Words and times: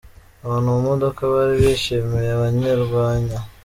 Abantu 0.45 0.67
mu 0.75 0.81
modoka 0.89 1.21
bari 1.33 1.53
bishimiye 1.63 2.29
abanyerwanya. 2.37 3.37